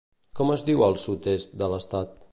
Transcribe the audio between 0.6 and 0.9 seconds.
diu